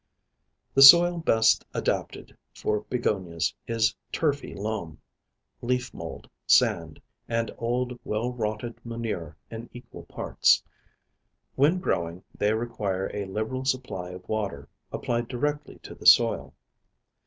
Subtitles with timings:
[0.73, 4.99] _The soil best adapted for Begonias is turfy loam,
[5.61, 10.63] leaf mold, sand, and old well rotted manure in equal parts.
[11.53, 16.55] When growing, they require a liberal supply of water, applied directly to the soil.